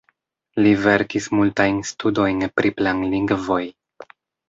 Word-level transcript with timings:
Li 0.63 0.71
verkis 0.85 1.27
multajn 1.41 1.79
studojn 1.91 2.43
pri 2.57 2.75
planlingvoj. 2.81 3.63